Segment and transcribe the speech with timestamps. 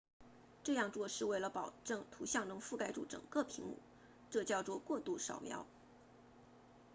[0.63, 3.77] 这样做是为了保证图像能覆盖住整个屏幕
[4.31, 5.67] 这叫做过度扫描